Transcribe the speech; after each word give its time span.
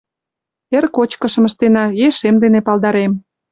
Эргочкышым 0.77 1.43
ыштена, 1.49 1.85
ешем 2.07 2.35
дене 2.43 2.59
палдарем. 2.67 3.11